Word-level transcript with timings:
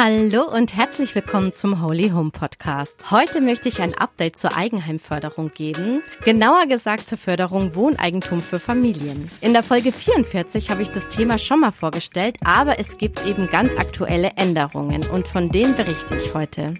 Hallo 0.00 0.44
und 0.44 0.76
herzlich 0.76 1.12
willkommen 1.16 1.52
zum 1.52 1.82
Holy 1.82 2.10
Home 2.10 2.30
Podcast. 2.30 3.10
Heute 3.10 3.40
möchte 3.40 3.68
ich 3.68 3.82
ein 3.82 3.98
Update 3.98 4.38
zur 4.38 4.56
Eigenheimförderung 4.56 5.50
geben, 5.52 6.04
genauer 6.24 6.66
gesagt 6.66 7.08
zur 7.08 7.18
Förderung 7.18 7.74
Wohneigentum 7.74 8.40
für 8.40 8.60
Familien. 8.60 9.28
In 9.40 9.54
der 9.54 9.64
Folge 9.64 9.90
44 9.90 10.70
habe 10.70 10.82
ich 10.82 10.90
das 10.90 11.08
Thema 11.08 11.36
schon 11.36 11.58
mal 11.58 11.72
vorgestellt, 11.72 12.36
aber 12.44 12.78
es 12.78 12.96
gibt 12.96 13.26
eben 13.26 13.48
ganz 13.48 13.74
aktuelle 13.74 14.34
Änderungen 14.36 15.04
und 15.08 15.26
von 15.26 15.50
denen 15.50 15.74
berichte 15.74 16.14
ich 16.14 16.32
heute. 16.32 16.76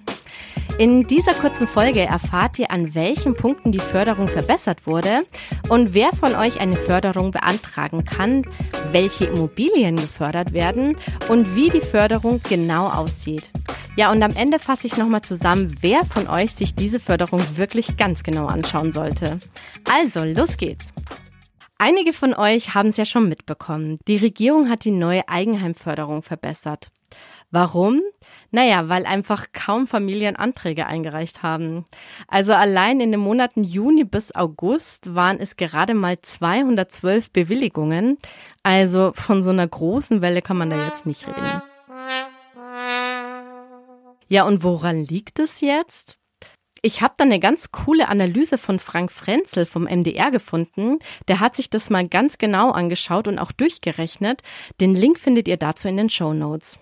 In 0.78 1.06
dieser 1.06 1.34
kurzen 1.34 1.66
Folge 1.66 2.02
erfahrt 2.02 2.58
ihr, 2.58 2.70
an 2.70 2.94
welchen 2.94 3.34
Punkten 3.34 3.72
die 3.72 3.80
Förderung 3.80 4.28
verbessert 4.28 4.86
wurde 4.86 5.24
und 5.68 5.92
wer 5.94 6.12
von 6.12 6.34
euch 6.36 6.60
eine 6.60 6.76
Förderung 6.76 7.32
beantragen 7.32 8.04
kann, 8.04 8.44
welche 8.92 9.24
Immobilien 9.24 9.96
gefördert 9.96 10.52
werden 10.52 10.96
und 11.28 11.56
wie 11.56 11.70
die 11.70 11.80
Förderung 11.80 12.40
genau 12.48 12.88
aussieht. 12.88 13.50
Ja, 13.96 14.12
und 14.12 14.22
am 14.22 14.36
Ende 14.36 14.60
fasse 14.60 14.86
ich 14.86 14.96
nochmal 14.96 15.22
zusammen, 15.22 15.76
wer 15.80 16.04
von 16.04 16.28
euch 16.28 16.52
sich 16.52 16.76
diese 16.76 17.00
Förderung 17.00 17.42
wirklich 17.56 17.96
ganz 17.96 18.22
genau 18.22 18.46
anschauen 18.46 18.92
sollte. 18.92 19.40
Also, 19.90 20.22
los 20.22 20.56
geht's. 20.56 20.92
Einige 21.78 22.12
von 22.12 22.34
euch 22.34 22.74
haben 22.74 22.90
es 22.90 22.96
ja 22.96 23.04
schon 23.04 23.28
mitbekommen. 23.28 23.98
Die 24.06 24.16
Regierung 24.16 24.68
hat 24.68 24.84
die 24.84 24.92
neue 24.92 25.28
Eigenheimförderung 25.28 26.22
verbessert. 26.22 26.88
Warum? 27.50 28.02
Naja, 28.50 28.90
weil 28.90 29.06
einfach 29.06 29.46
kaum 29.54 29.86
Familien 29.86 30.36
Anträge 30.36 30.86
eingereicht 30.86 31.42
haben. 31.42 31.86
Also 32.26 32.52
allein 32.52 33.00
in 33.00 33.10
den 33.10 33.20
Monaten 33.20 33.64
Juni 33.64 34.04
bis 34.04 34.34
August 34.34 35.14
waren 35.14 35.38
es 35.40 35.56
gerade 35.56 35.94
mal 35.94 36.20
212 36.20 37.30
Bewilligungen. 37.30 38.18
Also 38.62 39.12
von 39.14 39.42
so 39.42 39.50
einer 39.50 39.66
großen 39.66 40.20
Welle 40.20 40.42
kann 40.42 40.58
man 40.58 40.68
da 40.68 40.86
jetzt 40.86 41.06
nicht 41.06 41.26
reden. 41.26 41.62
Ja, 44.28 44.44
und 44.44 44.62
woran 44.62 45.04
liegt 45.04 45.38
es 45.38 45.62
jetzt? 45.62 46.18
Ich 46.82 47.00
habe 47.02 47.14
da 47.16 47.24
eine 47.24 47.40
ganz 47.40 47.72
coole 47.72 48.08
Analyse 48.08 48.58
von 48.58 48.78
Frank 48.78 49.10
Frenzel 49.10 49.64
vom 49.64 49.84
MDR 49.84 50.30
gefunden. 50.30 50.98
Der 51.28 51.40
hat 51.40 51.54
sich 51.56 51.70
das 51.70 51.88
mal 51.88 52.06
ganz 52.06 52.36
genau 52.36 52.70
angeschaut 52.70 53.26
und 53.26 53.38
auch 53.38 53.52
durchgerechnet. 53.52 54.42
Den 54.80 54.94
Link 54.94 55.18
findet 55.18 55.48
ihr 55.48 55.56
dazu 55.56 55.88
in 55.88 55.96
den 55.96 56.10
Show 56.10 56.34
Notes. 56.34 56.78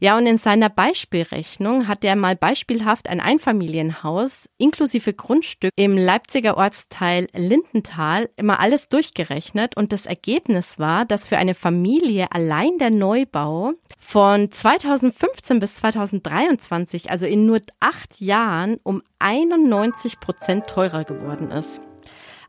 Ja, 0.00 0.16
und 0.16 0.26
in 0.26 0.38
seiner 0.38 0.68
Beispielrechnung 0.68 1.88
hat 1.88 2.04
er 2.04 2.16
mal 2.16 2.36
beispielhaft 2.36 3.08
ein 3.08 3.20
Einfamilienhaus 3.20 4.48
inklusive 4.58 5.12
Grundstück 5.12 5.70
im 5.76 5.96
Leipziger 5.96 6.56
Ortsteil 6.56 7.28
Lindenthal 7.34 8.30
immer 8.36 8.60
alles 8.60 8.88
durchgerechnet. 8.88 9.76
Und 9.76 9.92
das 9.92 10.06
Ergebnis 10.06 10.78
war, 10.78 11.04
dass 11.04 11.26
für 11.26 11.38
eine 11.38 11.54
Familie 11.54 12.32
allein 12.32 12.78
der 12.78 12.90
Neubau 12.90 13.72
von 13.98 14.50
2015 14.50 15.60
bis 15.60 15.76
2023, 15.76 17.10
also 17.10 17.26
in 17.26 17.46
nur 17.46 17.60
acht 17.80 18.20
Jahren, 18.20 18.78
um 18.82 19.02
91 19.18 20.20
Prozent 20.20 20.66
teurer 20.66 21.04
geworden 21.04 21.50
ist 21.50 21.80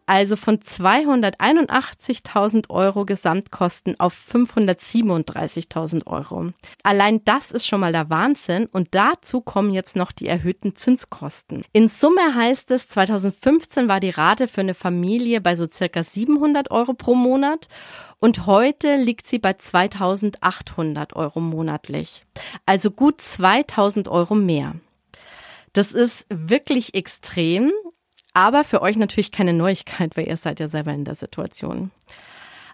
also 0.06 0.36
von 0.36 0.60
281.000 0.60 2.70
Euro 2.70 3.06
Gesamtkosten 3.06 4.00
auf 4.00 4.14
537.000 4.14 6.08
Euro. 6.08 6.52
Allein 6.84 7.24
das 7.26 7.52
ist 7.52 7.68
schon 7.68 7.80
mal 7.80 7.92
der 7.92 8.10
Wahnsinn 8.10 8.66
und 8.66 8.90
dazu 8.92 9.42
kommen 9.42 9.72
jetzt 9.72 9.96
noch 9.96 10.12
die 10.12 10.28
erhöhten 10.28 10.76
Zinskosten. 10.76 11.64
In 11.74 11.88
Summe 11.88 12.36
heißt 12.36 12.72
es, 12.72 12.88
2015 12.90 13.88
war 13.88 14.00
die 14.00 14.10
Rate 14.10 14.48
für 14.48 14.62
eine 14.62 14.74
Familie 14.74 15.42
bei 15.42 15.56
so 15.56 15.66
circa 15.66 16.04
700 16.04 16.72
Euro 16.72 16.94
pro 16.94 17.16
Monat 17.16 17.68
und 18.20 18.46
heute 18.46 18.96
liegt 18.96 19.28
sie 19.28 19.40
bei 19.40 19.54
2800 19.54 21.16
Euro 21.16 21.40
monatlich. 21.40 22.24
Also 22.66 22.92
gut 22.92 23.22
2000 23.22 24.08
Euro 24.08 24.36
mehr. 24.36 24.76
Das 25.74 25.92
ist 25.92 26.28
wirklich 26.30 26.94
extrem 26.94 27.72
aber 28.34 28.64
für 28.64 28.82
euch 28.82 28.98
natürlich 28.98 29.32
keine 29.32 29.54
Neuigkeit, 29.54 30.18
weil 30.18 30.28
ihr 30.28 30.38
seid 30.38 30.60
ja 30.60 30.68
selber 30.68 30.92
in 30.92 31.06
der 31.06 31.16
Situation. 31.16 31.92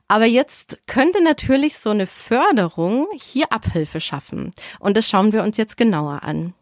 Aber 0.08 0.25
jetzt 0.25 0.80
könnte 0.88 1.24
natürlich 1.24 1.78
so 1.78 1.92
eine 1.92 2.08
Förderung 2.08 3.08
hier 3.14 3.52
Abhilfe 3.52 4.00
schaffen. 4.00 4.53
Und 4.80 4.97
das 4.97 5.08
schauen 5.08 5.34
wir 5.34 5.44
uns 5.44 5.58
jetzt 5.58 5.78
genauer 5.78 6.24
an. 6.24 6.53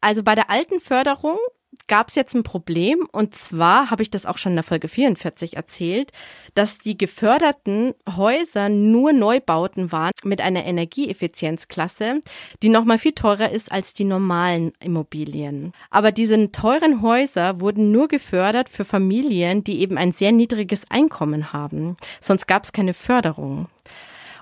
Also 0.00 0.24
bei 0.24 0.34
der 0.34 0.50
alten 0.50 0.80
Förderung 0.80 1.38
gab 1.86 2.08
es 2.08 2.14
jetzt 2.14 2.34
ein 2.34 2.42
Problem 2.42 3.08
und 3.12 3.34
zwar 3.34 3.90
habe 3.90 4.02
ich 4.02 4.10
das 4.10 4.26
auch 4.26 4.38
schon 4.38 4.52
in 4.52 4.56
der 4.56 4.64
Folge 4.64 4.88
44 4.88 5.56
erzählt, 5.56 6.10
dass 6.54 6.78
die 6.78 6.96
geförderten 6.96 7.94
Häuser 8.16 8.68
nur 8.68 9.12
Neubauten 9.12 9.92
waren 9.92 10.12
mit 10.24 10.40
einer 10.40 10.64
Energieeffizienzklasse, 10.64 12.20
die 12.62 12.68
nochmal 12.68 12.98
viel 12.98 13.12
teurer 13.12 13.50
ist 13.50 13.72
als 13.72 13.94
die 13.94 14.04
normalen 14.04 14.72
Immobilien. 14.80 15.72
Aber 15.90 16.12
diese 16.12 16.52
teuren 16.52 17.02
Häuser 17.02 17.60
wurden 17.60 17.92
nur 17.92 18.08
gefördert 18.08 18.68
für 18.68 18.84
Familien, 18.84 19.64
die 19.64 19.80
eben 19.80 19.98
ein 19.98 20.12
sehr 20.12 20.32
niedriges 20.32 20.90
Einkommen 20.90 21.52
haben. 21.52 21.96
Sonst 22.20 22.46
gab 22.46 22.64
es 22.64 22.72
keine 22.72 22.94
Förderung. 22.94 23.68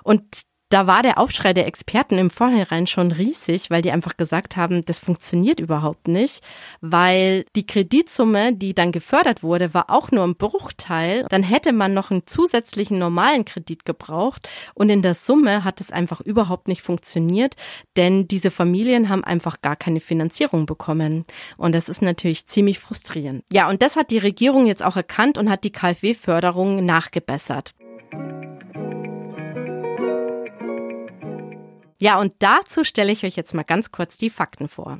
Und 0.03 0.23
da 0.71 0.87
war 0.87 1.03
der 1.03 1.17
Aufschrei 1.17 1.53
der 1.53 1.67
Experten 1.67 2.17
im 2.17 2.29
Vorhinein 2.29 2.87
schon 2.87 3.11
riesig, 3.11 3.69
weil 3.69 3.81
die 3.81 3.91
einfach 3.91 4.15
gesagt 4.15 4.55
haben, 4.55 4.85
das 4.85 4.99
funktioniert 4.99 5.59
überhaupt 5.59 6.07
nicht, 6.07 6.41
weil 6.79 7.45
die 7.55 7.67
Kreditsumme, 7.67 8.53
die 8.53 8.73
dann 8.73 8.93
gefördert 8.93 9.43
wurde, 9.43 9.73
war 9.73 9.89
auch 9.89 10.11
nur 10.11 10.23
ein 10.23 10.35
Bruchteil. 10.35 11.25
Dann 11.29 11.43
hätte 11.43 11.73
man 11.73 11.93
noch 11.93 12.09
einen 12.09 12.25
zusätzlichen 12.25 12.97
normalen 12.97 13.43
Kredit 13.43 13.83
gebraucht 13.83 14.47
und 14.73 14.89
in 14.89 15.01
der 15.01 15.13
Summe 15.13 15.65
hat 15.65 15.81
es 15.81 15.91
einfach 15.91 16.21
überhaupt 16.21 16.69
nicht 16.69 16.81
funktioniert, 16.81 17.55
denn 17.97 18.29
diese 18.29 18.49
Familien 18.49 19.09
haben 19.09 19.25
einfach 19.25 19.61
gar 19.61 19.75
keine 19.75 19.99
Finanzierung 19.99 20.65
bekommen 20.65 21.25
und 21.57 21.75
das 21.75 21.89
ist 21.89 22.01
natürlich 22.01 22.47
ziemlich 22.47 22.79
frustrierend. 22.79 23.43
Ja, 23.51 23.69
und 23.69 23.81
das 23.81 23.97
hat 23.97 24.09
die 24.09 24.19
Regierung 24.19 24.67
jetzt 24.67 24.83
auch 24.83 24.95
erkannt 24.95 25.37
und 25.37 25.49
hat 25.49 25.65
die 25.65 25.71
KfW-Förderung 25.71 26.85
nachgebessert. 26.85 27.73
Ja, 32.01 32.19
und 32.19 32.33
dazu 32.39 32.83
stelle 32.83 33.11
ich 33.11 33.23
euch 33.23 33.35
jetzt 33.35 33.53
mal 33.53 33.61
ganz 33.61 33.91
kurz 33.91 34.17
die 34.17 34.31
Fakten 34.31 34.67
vor. 34.67 34.97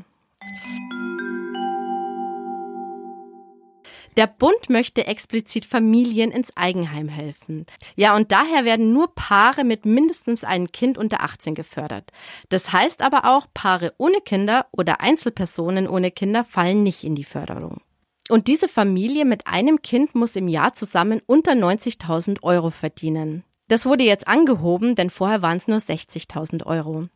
Der 4.17 4.27
Bund 4.27 4.69
möchte 4.69 5.07
explizit 5.07 5.65
Familien 5.65 6.29
ins 6.29 6.55
Eigenheim 6.55 7.09
helfen. 7.09 7.65
Ja, 7.95 8.15
und 8.15 8.31
daher 8.31 8.65
werden 8.65 8.93
nur 8.93 9.15
Paare 9.15 9.63
mit 9.63 9.83
mindestens 9.83 10.43
einem 10.43 10.71
Kind 10.71 10.99
unter 10.99 11.23
18 11.23 11.55
gefördert. 11.55 12.11
Das 12.49 12.71
heißt 12.71 13.01
aber 13.01 13.25
auch, 13.25 13.47
Paare 13.51 13.95
ohne 13.97 14.21
Kinder 14.21 14.67
oder 14.71 15.01
Einzelpersonen 15.01 15.87
ohne 15.87 16.11
Kinder 16.11 16.43
fallen 16.43 16.83
nicht 16.83 17.03
in 17.03 17.15
die 17.15 17.23
Förderung. 17.23 17.81
Und 18.29 18.47
diese 18.47 18.67
Familie 18.67 19.25
mit 19.25 19.47
einem 19.47 19.81
Kind 19.81 20.13
muss 20.13 20.35
im 20.35 20.47
Jahr 20.47 20.73
zusammen 20.73 21.19
unter 21.25 21.53
90.000 21.53 22.43
Euro 22.43 22.69
verdienen. 22.69 23.43
Das 23.71 23.85
wurde 23.85 24.03
jetzt 24.03 24.27
angehoben, 24.27 24.95
denn 24.95 25.09
vorher 25.09 25.41
waren 25.41 25.55
es 25.55 25.69
nur 25.69 25.77
60.000 25.77 26.65
Euro. 26.65 27.07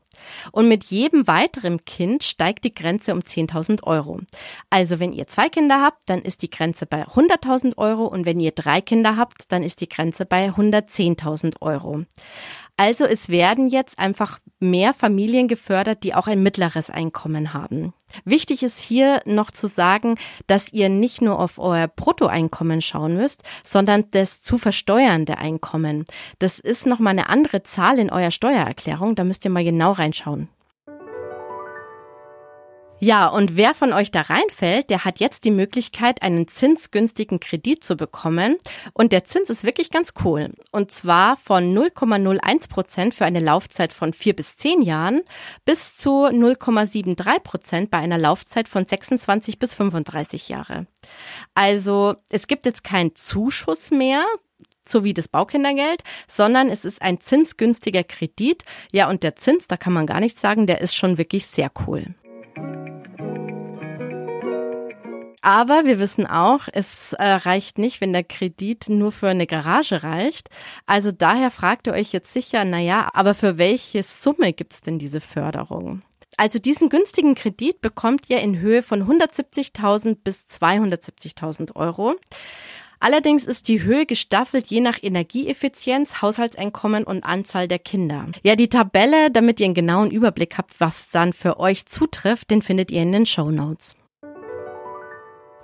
Und 0.53 0.69
mit 0.69 0.85
jedem 0.85 1.27
weiteren 1.27 1.83
Kind 1.83 2.23
steigt 2.23 2.63
die 2.63 2.73
Grenze 2.73 3.11
um 3.11 3.19
10.000 3.19 3.83
Euro. 3.83 4.21
Also 4.69 5.01
wenn 5.01 5.11
ihr 5.11 5.27
zwei 5.27 5.49
Kinder 5.49 5.81
habt, 5.81 6.09
dann 6.09 6.21
ist 6.21 6.43
die 6.43 6.49
Grenze 6.49 6.85
bei 6.85 7.03
100.000 7.03 7.77
Euro 7.77 8.05
und 8.05 8.25
wenn 8.25 8.39
ihr 8.39 8.51
drei 8.51 8.79
Kinder 8.79 9.17
habt, 9.17 9.51
dann 9.51 9.63
ist 9.63 9.81
die 9.81 9.89
Grenze 9.89 10.25
bei 10.25 10.47
110.000 10.47 11.61
Euro. 11.61 12.05
Also 12.77 13.05
es 13.05 13.29
werden 13.29 13.67
jetzt 13.67 13.97
einfach 13.99 14.37
mehr 14.59 14.93
Familien 14.93 15.47
gefördert, 15.47 16.03
die 16.03 16.13
auch 16.13 16.27
ein 16.27 16.43
mittleres 16.43 16.89
Einkommen 16.89 17.53
haben. 17.53 17.93
Wichtig 18.25 18.63
ist 18.63 18.81
hier 18.81 19.21
noch 19.25 19.51
zu 19.51 19.67
sagen, 19.67 20.15
dass 20.47 20.73
ihr 20.73 20.89
nicht 20.89 21.21
nur 21.21 21.39
auf 21.39 21.57
euer 21.57 21.87
Bruttoeinkommen 21.87 22.81
schauen 22.81 23.15
müsst, 23.15 23.43
sondern 23.63 24.05
das 24.11 24.41
zu 24.41 24.57
versteuernde 24.57 25.37
Einkommen. 25.37 26.05
Das 26.39 26.59
ist 26.59 26.85
nochmal 26.85 27.11
eine 27.11 27.29
andere 27.29 27.63
Zahl 27.63 27.97
in 27.97 28.11
eurer 28.11 28.31
Steuererklärung. 28.31 29.15
Da 29.15 29.23
müsst 29.23 29.45
ihr 29.45 29.51
mal 29.51 29.63
genau 29.63 29.93
reinschauen. 29.93 30.49
Ja, 32.99 33.27
und 33.27 33.57
wer 33.57 33.73
von 33.73 33.91
euch 33.91 34.09
da 34.09 34.21
reinfällt, 34.21 34.89
der 34.89 35.03
hat 35.03 35.19
jetzt 35.19 35.43
die 35.43 35.51
Möglichkeit, 35.51 36.21
einen 36.21 36.47
zinsgünstigen 36.47 37.41
Kredit 37.41 37.83
zu 37.83 37.97
bekommen. 37.97 38.55
Und 38.93 39.11
der 39.11 39.25
Zins 39.25 39.49
ist 39.49 39.65
wirklich 39.65 39.91
ganz 39.91 40.13
cool. 40.23 40.53
Und 40.71 40.91
zwar 40.91 41.35
von 41.35 41.75
0,01 41.75 42.69
Prozent 42.69 43.13
für 43.13 43.25
eine 43.25 43.41
Laufzeit 43.41 43.91
von 43.91 44.13
vier 44.13 44.33
bis 44.33 44.55
zehn 44.55 44.81
Jahren 44.81 45.21
bis 45.65 45.97
zu 45.97 46.25
0,73 46.25 47.39
Prozent 47.41 47.91
bei 47.91 47.97
einer 47.97 48.17
Laufzeit 48.17 48.69
von 48.69 48.85
26 48.85 49.59
bis 49.59 49.73
35 49.75 50.47
Jahre. 50.47 50.87
Also 51.53 52.15
es 52.29 52.47
gibt 52.47 52.65
jetzt 52.65 52.85
keinen 52.85 53.13
Zuschuss 53.15 53.91
mehr, 53.91 54.25
so 54.87 55.03
wie 55.03 55.13
das 55.13 55.27
Baukindergeld, 55.27 56.01
sondern 56.27 56.69
es 56.69 56.85
ist 56.85 57.01
ein 57.01 57.19
zinsgünstiger 57.19 58.05
Kredit. 58.05 58.63
Ja, 58.93 59.09
und 59.09 59.23
der 59.23 59.35
Zins, 59.35 59.67
da 59.67 59.75
kann 59.75 59.93
man 59.93 60.05
gar 60.05 60.21
nichts 60.21 60.39
sagen, 60.39 60.65
der 60.65 60.79
ist 60.79 60.95
schon 60.95 61.17
wirklich 61.17 61.45
sehr 61.45 61.71
cool. 61.85 62.15
Aber 65.45 65.85
wir 65.85 65.99
wissen 65.99 66.25
auch, 66.25 66.61
es 66.73 67.13
äh, 67.13 67.23
reicht 67.23 67.77
nicht, 67.77 68.01
wenn 68.01 68.13
der 68.13 68.23
Kredit 68.23 68.89
nur 68.89 69.11
für 69.11 69.27
eine 69.27 69.45
Garage 69.45 70.01
reicht. 70.01 70.49
Also 70.87 71.11
daher 71.11 71.51
fragt 71.51 71.85
ihr 71.85 71.93
euch 71.93 72.11
jetzt 72.13 72.33
sicher, 72.33 72.65
na 72.65 72.79
ja, 72.79 73.11
aber 73.13 73.35
für 73.35 73.59
welche 73.59 74.01
Summe 74.01 74.53
gibt's 74.53 74.81
denn 74.81 74.97
diese 74.97 75.21
Förderung? 75.21 76.01
Also 76.35 76.57
diesen 76.57 76.89
günstigen 76.89 77.35
Kredit 77.35 77.79
bekommt 77.79 78.27
ihr 78.27 78.39
in 78.39 78.57
Höhe 78.57 78.81
von 78.81 79.03
170.000 79.03 80.17
bis 80.23 80.47
270.000 80.47 81.75
Euro. 81.75 82.15
Allerdings 82.99 83.45
ist 83.45 83.67
die 83.67 83.83
Höhe 83.83 84.07
gestaffelt 84.07 84.65
je 84.65 84.79
nach 84.79 84.97
Energieeffizienz, 84.99 86.23
Haushaltseinkommen 86.23 87.03
und 87.03 87.23
Anzahl 87.23 87.67
der 87.67 87.77
Kinder. 87.77 88.25
Ja, 88.41 88.55
die 88.55 88.69
Tabelle, 88.69 89.29
damit 89.29 89.59
ihr 89.59 89.67
einen 89.67 89.75
genauen 89.75 90.09
Überblick 90.09 90.57
habt, 90.57 90.79
was 90.79 91.11
dann 91.11 91.33
für 91.33 91.59
euch 91.59 91.85
zutrifft, 91.85 92.49
den 92.49 92.63
findet 92.63 92.89
ihr 92.89 93.03
in 93.03 93.11
den 93.11 93.27
Show 93.27 93.51
Notes. 93.51 93.95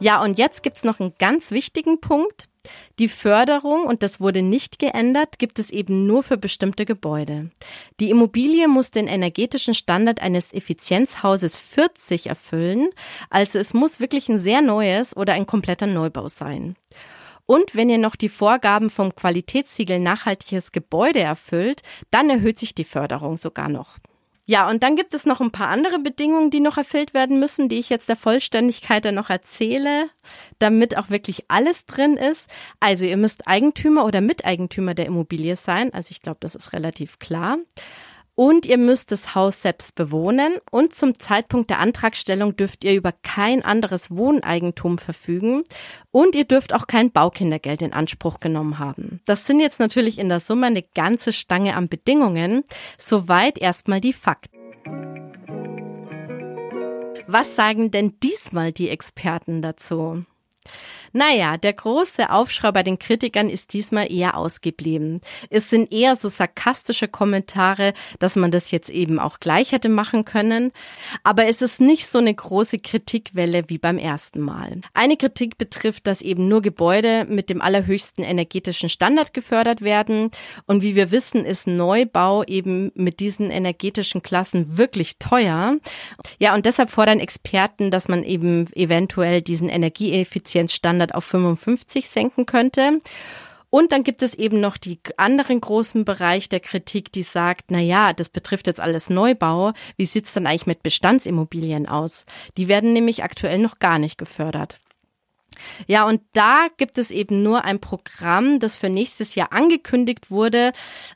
Ja, 0.02 0.24
und 0.24 0.40
jetzt 0.40 0.64
gibt's 0.64 0.84
noch 0.84 1.00
einen 1.00 1.14
ganz 1.20 1.52
wichtigen 1.52 2.02
Punkt. 2.02 2.50
Die 2.98 3.08
Förderung, 3.08 3.86
und 3.86 4.02
das 4.02 4.20
wurde 4.20 4.42
nicht 4.42 4.80
geändert, 4.80 5.38
gibt 5.38 5.60
es 5.60 5.70
eben 5.70 6.08
nur 6.08 6.24
für 6.24 6.38
bestimmte 6.38 6.86
Gebäude. 6.86 7.52
Die 8.00 8.10
Immobilie 8.10 8.68
muss 8.68 8.90
den 8.90 9.08
energetischen 9.08 9.76
Standard 9.76 10.20
eines 10.20 10.54
Effizienzhauses 10.54 11.56
40 11.56 12.28
erfüllen, 12.28 12.90
also 13.30 13.60
es 13.60 13.76
muss 13.76 14.00
wirklich 14.00 14.28
ein 14.28 14.40
sehr 14.40 14.64
neues 14.64 15.16
oder 15.16 15.34
ein 15.34 15.46
kompletter 15.46 15.88
Neubau 15.88 16.28
sein. 16.28 16.76
Und 17.46 17.76
wenn 17.76 17.90
ihr 17.90 18.00
noch 18.00 18.16
die 18.16 18.30
Vorgaben 18.30 18.90
vom 18.90 19.14
Qualitätssiegel 19.14 20.00
nachhaltiges 20.00 20.72
Gebäude 20.72 21.20
erfüllt, 21.20 21.82
dann 22.10 22.30
erhöht 22.30 22.58
sich 22.58 22.74
die 22.74 22.86
Förderung 22.86 23.38
sogar 23.38 23.70
noch. 23.70 23.98
Ja, 24.46 24.70
und 24.70 24.84
dann 24.84 24.96
gibt 24.96 25.14
es 25.14 25.26
noch 25.26 25.40
ein 25.40 25.52
paar 25.52 25.68
andere 25.68 26.00
Bedingungen, 26.00 26.50
die 26.50 26.60
noch 26.60 26.78
erfüllt 26.78 27.14
werden 27.14 27.40
müssen, 27.40 27.70
die 27.70 27.78
ich 27.78 27.90
jetzt 27.90 28.10
der 28.10 28.16
Vollständigkeit 28.16 29.06
dann 29.06 29.16
noch 29.16 29.30
erzähle, 29.30 30.10
damit 30.60 30.98
auch 30.98 31.10
wirklich 31.10 31.46
alles 31.48 31.86
drin 31.86 32.18
ist. 32.18 32.50
Also 32.80 33.06
ihr 33.06 33.18
müsst 33.18 33.48
Eigentümer 33.48 34.06
oder 34.06 34.20
Miteigentümer 34.20 34.94
der 34.94 35.06
Immobilie 35.06 35.56
sein. 35.56 35.94
Also 35.94 36.12
ich 36.12 36.22
glaube, 36.22 36.40
das 36.42 36.56
ist 36.56 36.74
relativ 36.74 37.20
klar. 37.20 37.58
Und 38.42 38.66
ihr 38.66 38.80
müsst 38.80 39.12
das 39.12 39.36
Haus 39.36 39.62
selbst 39.62 39.94
bewohnen 39.94 40.56
und 40.72 40.96
zum 40.96 41.20
Zeitpunkt 41.20 41.70
der 41.70 41.78
Antragstellung 41.78 42.56
dürft 42.56 42.84
ihr 42.84 42.96
über 42.96 43.12
kein 43.12 43.64
anderes 43.64 44.10
Wohneigentum 44.10 44.98
verfügen 44.98 45.64
und 46.10 46.34
ihr 46.34 46.46
dürft 46.46 46.74
auch 46.74 46.88
kein 46.88 47.12
Baukindergeld 47.12 47.84
in 47.84 47.94
Anspruch 47.94 48.40
genommen 48.40 48.80
haben. 48.80 49.22
Das 49.28 49.46
sind 49.46 49.60
jetzt 49.60 49.80
natürlich 49.80 50.18
in 50.18 50.28
der 50.28 50.40
Summe 50.40 50.66
eine 50.66 50.82
ganze 50.82 51.34
Stange 51.34 51.76
an 51.76 51.88
Bedingungen. 51.88 52.64
Soweit 52.98 53.60
erstmal 53.60 54.02
die 54.02 54.12
Fakten. 54.12 54.58
Was 57.28 57.56
sagen 57.56 57.92
denn 57.92 58.16
diesmal 58.24 58.72
die 58.72 58.90
Experten 58.90 59.62
dazu? 59.62 60.26
Naja, 61.14 61.58
der 61.58 61.74
große 61.74 62.30
Aufschrei 62.30 62.72
bei 62.72 62.84
den 62.84 63.00
Kritikern 63.00 63.50
ist 63.50 63.74
diesmal 63.74 64.12
eher 64.12 64.38
ausgeblieben. 64.38 65.22
Es 65.50 65.70
sind 65.70 65.92
eher 65.92 66.16
so 66.16 66.30
sarkastische 66.30 67.08
Kommentare, 67.08 67.94
dass 68.20 68.36
man 68.36 68.52
das 68.52 68.72
jetzt 68.72 68.90
eben 68.90 69.20
auch 69.20 69.40
gleich 69.40 69.72
hätte 69.72 69.90
machen 69.90 70.26
können. 70.26 70.72
Aber 71.24 71.48
es 71.48 71.62
ist 71.62 71.82
nicht 71.82 72.08
so 72.08 72.20
eine 72.20 72.34
große 72.34 72.80
Kritikwelle 72.80 73.70
wie 73.70 73.78
beim 73.78 73.98
ersten 73.98 74.40
Mal. 74.40 74.82
Eine 74.94 75.18
Kritik 75.18 75.58
betrifft, 75.58 76.08
dass 76.08 76.22
eben 76.22 76.48
nur 76.48 76.62
Gebäude 76.62 77.26
mit 77.28 77.50
dem 77.50 77.62
allerhöchsten 77.62 78.24
energetischen 78.24 78.90
Standard 78.90 79.34
gefördert 79.34 79.82
werden. 79.82 80.32
Und 80.66 80.82
wie 80.82 80.96
wir 80.96 81.12
wissen, 81.12 81.46
ist 81.46 81.68
Neubau 81.68 82.44
eben 82.44 82.92
mit 82.96 83.20
diesen 83.20 83.52
energetischen 83.52 84.22
Klassen 84.22 84.78
wirklich 84.78 85.18
teuer. 85.18 85.78
Ja, 86.40 86.54
und 86.54 86.66
deshalb 86.66 86.90
fordern 86.90 87.20
Experten, 87.20 87.92
dass 87.92 88.08
man 88.08 88.24
eben 88.24 88.72
eventuell 88.74 89.42
diesen 89.42 89.70
Energieeffizienzstandard 89.70 91.01
Standard 91.02 91.16
auf 91.16 91.26
55 91.26 92.10
senken 92.10 92.46
könnte. 92.46 93.00
Und 93.70 93.94
dann 93.94 94.04
gibt 94.04 94.22
es 94.22 94.34
eben 94.34 94.60
noch 94.60 94.76
die 94.78 95.00
anderen 95.16 95.62
großen 95.62 96.04
Bereich 96.04 96.50
der 96.50 96.60
Kritik, 96.60 97.12
die 97.14 97.24
sagt, 97.24 97.66
na 97.70 97.80
ja, 97.80 98.12
das 98.12 98.28
betrifft 98.28 98.68
jetzt 98.68 98.82
alles 98.82 99.10
Neubau. 99.10 99.72
Wie 99.96 100.06
sieht's 100.06 100.34
dann 100.34 100.46
eigentlich 100.46 100.68
mit 100.68 100.84
Bestandsimmobilien 100.84 101.88
aus? 101.88 102.26
Die 102.58 102.68
werden 102.68 102.92
nämlich 102.92 103.24
aktuell 103.24 103.60
noch 103.60 103.80
gar 103.80 103.98
nicht 103.98 104.18
gefördert. 104.18 104.80
Ja, 105.88 106.08
und 106.08 106.22
da 106.34 106.68
gibt 106.78 106.98
es 106.98 107.12
eben 107.12 107.44
nur 107.44 107.64
ein 107.64 107.80
Programm, 107.80 108.60
das 108.60 108.78
für 108.78 108.90
nächstes 108.90 109.36
Jahr 109.36 109.52
angekündigt 109.52 110.32
wurde, 110.32 110.72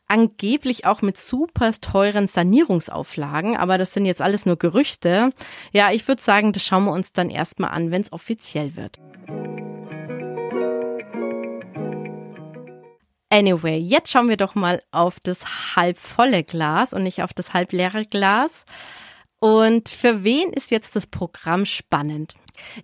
angeblich 0.07 0.85
auch 0.85 1.01
mit 1.01 1.17
super 1.17 1.71
teuren 1.73 2.27
Sanierungsauflagen, 2.27 3.57
aber 3.57 3.77
das 3.77 3.93
sind 3.93 4.05
jetzt 4.05 4.21
alles 4.21 4.45
nur 4.45 4.57
Gerüchte. 4.57 5.29
Ja, 5.71 5.91
ich 5.91 6.07
würde 6.07 6.21
sagen, 6.21 6.53
das 6.53 6.63
schauen 6.63 6.85
wir 6.85 6.91
uns 6.91 7.11
dann 7.11 7.29
erstmal 7.29 7.71
an, 7.71 7.91
wenn 7.91 8.01
es 8.01 8.13
offiziell 8.13 8.75
wird. 8.75 8.99
Anyway, 13.35 13.77
jetzt 13.77 14.11
schauen 14.11 14.29
wir 14.29 14.37
doch 14.37 14.55
mal 14.55 14.81
auf 14.91 15.19
das 15.19 15.75
halbvolle 15.75 16.45
Glas 16.45 16.93
und 16.93 17.03
nicht 17.03 17.21
auf 17.21 17.33
das 17.33 17.53
halbleere 17.53 18.05
Glas. 18.05 18.63
Und 19.41 19.89
für 19.89 20.23
wen 20.23 20.53
ist 20.53 20.71
jetzt 20.71 20.95
das 20.95 21.07
Programm 21.07 21.65
spannend? 21.65 22.35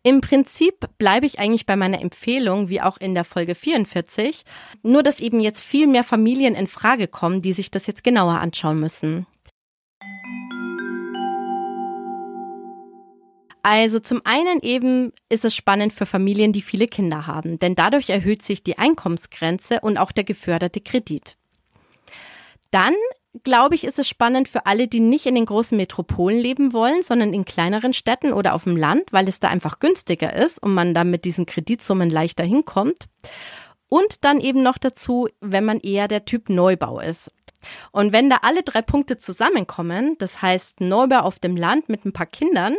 Im 0.04 0.20
Prinzip 0.20 0.90
bleibe 0.98 1.26
ich 1.26 1.40
eigentlich 1.40 1.66
bei 1.66 1.78
meiner 1.78 2.02
Empfehlung, 2.02 2.68
wie 2.68 2.82
auch 2.82 2.98
in 2.98 3.16
der 3.16 3.24
Folge 3.24 3.56
44, 3.56 4.44
nur 4.84 5.04
dass 5.04 5.22
eben 5.22 5.40
jetzt 5.40 5.62
viel 5.64 5.88
mehr 5.88 6.04
Familien 6.04 6.56
in 6.56 6.68
Frage 6.68 7.08
kommen, 7.08 7.42
die 7.42 7.54
sich 7.54 7.72
das 7.72 7.88
jetzt 7.88 8.04
genauer 8.04 8.40
anschauen 8.40 8.78
müssen. 8.78 9.28
Also 13.64 14.00
zum 14.00 14.22
einen 14.24 14.62
eben 14.62 15.14
ist 15.30 15.46
es 15.46 15.56
spannend 15.56 15.94
für 15.94 16.06
Familien, 16.06 16.52
die 16.52 16.62
viele 16.62 16.88
Kinder 16.88 17.28
haben, 17.28 17.60
denn 17.60 17.76
dadurch 17.76 18.10
erhöht 18.10 18.42
sich 18.42 18.64
die 18.64 18.80
Einkommensgrenze 18.80 19.80
und 19.82 19.98
auch 19.98 20.12
der 20.12 20.24
geförderte 20.24 20.82
Kredit. 20.82 21.38
Dann 22.72 22.96
glaube 23.44 23.76
ich, 23.76 23.84
ist 23.84 24.00
es 24.00 24.10
spannend 24.10 24.50
für 24.50 24.66
alle, 24.66 24.88
die 24.88 25.00
nicht 25.00 25.26
in 25.26 25.36
den 25.36 25.46
großen 25.46 25.78
Metropolen 25.78 26.40
leben 26.40 26.74
wollen, 26.74 27.02
sondern 27.02 27.34
in 27.34 27.46
kleineren 27.46 27.94
Städten 27.94 28.34
oder 28.34 28.54
auf 28.54 28.66
dem 28.66 28.76
Land, 28.76 29.04
weil 29.12 29.28
es 29.28 29.40
da 29.40 29.48
einfach 29.48 29.80
günstiger 29.80 30.34
ist 30.34 30.62
und 30.62 30.74
man 30.74 30.94
dann 30.94 31.10
mit 31.10 31.24
diesen 31.24 31.46
Kreditsummen 31.46 32.10
leichter 32.10 32.44
hinkommt. 32.44 33.06
Und 33.94 34.24
dann 34.24 34.40
eben 34.40 34.64
noch 34.64 34.78
dazu, 34.78 35.28
wenn 35.42 35.66
man 35.66 35.82
eher 35.82 36.08
der 36.08 36.24
Typ 36.24 36.48
Neubau 36.48 37.02
ist. 37.02 37.30
Und 37.92 38.14
wenn 38.14 38.30
da 38.30 38.38
alle 38.42 38.64
drei 38.64 38.82
Punkte 38.82 39.18
zusammenkommen, 39.18 40.16
das 40.18 40.42
heißt 40.42 40.80
Neubau 40.80 41.20
auf 41.20 41.40
dem 41.40 41.58
Land 41.58 41.90
mit 41.90 42.06
ein 42.06 42.14
paar 42.14 42.26
Kindern, 42.26 42.78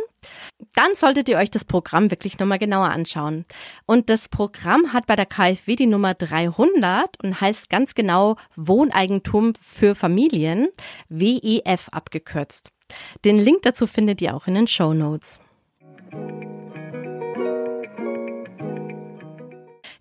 dann 0.73 0.95
solltet 0.95 1.29
ihr 1.29 1.37
euch 1.37 1.51
das 1.51 1.65
Programm 1.65 2.09
wirklich 2.09 2.39
nochmal 2.39 2.57
genauer 2.57 2.89
anschauen. 2.89 3.45
Und 3.85 4.09
das 4.09 4.27
Programm 4.27 4.91
hat 4.91 5.05
bei 5.05 5.15
der 5.15 5.27
KfW 5.27 5.75
die 5.75 5.85
Nummer 5.85 6.15
300 6.15 7.23
und 7.23 7.39
heißt 7.39 7.69
ganz 7.69 7.93
genau 7.93 8.35
Wohneigentum 8.55 9.53
für 9.61 9.93
Familien, 9.93 10.69
WEF 11.09 11.89
abgekürzt. 11.91 12.71
Den 13.23 13.37
Link 13.37 13.61
dazu 13.61 13.85
findet 13.85 14.19
ihr 14.19 14.35
auch 14.35 14.47
in 14.47 14.55
den 14.55 14.67
Show 14.67 14.95
Notes. 14.95 15.39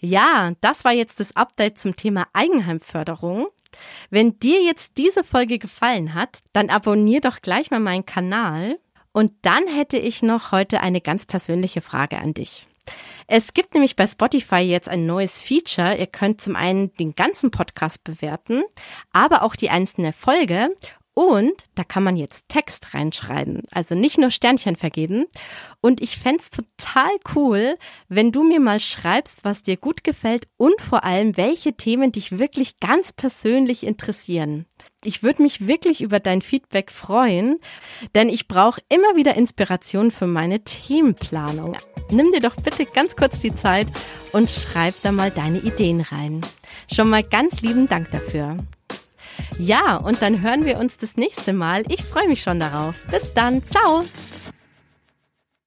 Ja, 0.02 0.52
das 0.60 0.84
war 0.84 0.92
jetzt 0.92 1.20
das 1.20 1.36
Update 1.36 1.78
zum 1.78 1.94
Thema 1.94 2.26
Eigenheimförderung. 2.32 3.46
Wenn 4.10 4.38
dir 4.40 4.62
jetzt 4.62 4.98
diese 4.98 5.22
Folge 5.22 5.58
gefallen 5.58 6.14
hat, 6.14 6.40
dann 6.52 6.70
abonnier 6.70 7.20
doch 7.20 7.40
gleich 7.40 7.70
mal 7.70 7.80
meinen 7.80 8.04
Kanal. 8.04 8.78
Und 9.12 9.32
dann 9.42 9.66
hätte 9.68 9.98
ich 9.98 10.22
noch 10.22 10.52
heute 10.52 10.80
eine 10.80 11.00
ganz 11.00 11.24
persönliche 11.24 11.80
Frage 11.80 12.18
an 12.18 12.34
dich. 12.34 12.66
Es 13.28 13.54
gibt 13.54 13.74
nämlich 13.74 13.94
bei 13.94 14.06
Spotify 14.08 14.56
jetzt 14.56 14.88
ein 14.88 15.06
neues 15.06 15.40
Feature. 15.40 15.96
Ihr 15.96 16.08
könnt 16.08 16.40
zum 16.40 16.56
einen 16.56 16.92
den 16.94 17.14
ganzen 17.14 17.52
Podcast 17.52 18.02
bewerten, 18.02 18.64
aber 19.12 19.42
auch 19.42 19.54
die 19.54 19.70
einzelne 19.70 20.12
Folge 20.12 20.74
und 21.14 21.52
da 21.74 21.84
kann 21.84 22.02
man 22.02 22.16
jetzt 22.16 22.48
Text 22.48 22.94
reinschreiben, 22.94 23.62
also 23.70 23.94
nicht 23.94 24.16
nur 24.16 24.30
Sternchen 24.30 24.76
vergeben. 24.76 25.26
Und 25.80 26.00
ich 26.00 26.18
fände 26.18 26.42
total 26.50 27.10
cool, 27.34 27.76
wenn 28.08 28.32
du 28.32 28.42
mir 28.42 28.60
mal 28.60 28.80
schreibst, 28.80 29.44
was 29.44 29.62
dir 29.62 29.76
gut 29.76 30.04
gefällt 30.04 30.48
und 30.56 30.80
vor 30.80 31.04
allem, 31.04 31.36
welche 31.36 31.74
Themen 31.74 32.12
dich 32.12 32.38
wirklich 32.38 32.80
ganz 32.80 33.12
persönlich 33.12 33.84
interessieren. 33.84 34.64
Ich 35.04 35.22
würde 35.22 35.42
mich 35.42 35.66
wirklich 35.66 36.00
über 36.00 36.18
dein 36.18 36.40
Feedback 36.40 36.90
freuen, 36.90 37.58
denn 38.14 38.28
ich 38.28 38.48
brauche 38.48 38.80
immer 38.88 39.14
wieder 39.14 39.34
Inspiration 39.34 40.10
für 40.10 40.26
meine 40.26 40.64
Themenplanung. 40.64 41.76
Nimm 42.10 42.32
dir 42.32 42.40
doch 42.40 42.56
bitte 42.56 42.86
ganz 42.86 43.16
kurz 43.16 43.40
die 43.40 43.54
Zeit 43.54 43.88
und 44.32 44.50
schreib 44.50 44.94
da 45.02 45.12
mal 45.12 45.30
deine 45.30 45.58
Ideen 45.58 46.00
rein. 46.00 46.40
Schon 46.92 47.10
mal 47.10 47.22
ganz 47.22 47.60
lieben 47.60 47.88
Dank 47.88 48.10
dafür. 48.10 48.58
Ja, 49.58 49.96
und 49.96 50.22
dann 50.22 50.42
hören 50.42 50.64
wir 50.64 50.78
uns 50.78 50.98
das 50.98 51.16
nächste 51.16 51.52
Mal. 51.52 51.84
Ich 51.88 52.04
freue 52.04 52.28
mich 52.28 52.42
schon 52.42 52.60
darauf. 52.60 53.04
Bis 53.10 53.32
dann. 53.34 53.62
Ciao. 53.70 54.04